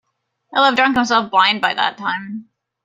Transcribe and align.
He'll 0.51 0.63
have 0.63 0.75
drunk 0.75 0.95
himself 0.97 1.29
blind 1.29 1.61
by 1.61 1.75
that 1.75 1.95
time. 1.99 2.49